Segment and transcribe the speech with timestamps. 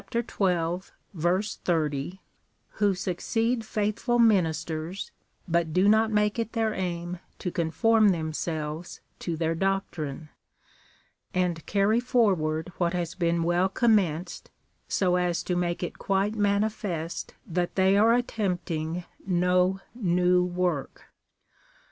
[0.09, 2.19] 30,)
[2.79, 5.11] who succeed faithful min isters,
[5.47, 10.29] but do not make it their aim to conform themselves to their doctrine,
[11.35, 14.49] and carry forward what has been well commenced,
[14.87, 21.11] so as to make it quite manifest ^ that they are attempting no new work.